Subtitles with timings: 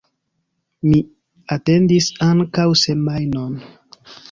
[0.87, 1.01] Mi
[1.57, 3.57] atendis ankaŭ semajnon.